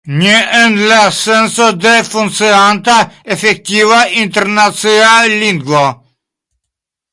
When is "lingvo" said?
5.45-5.85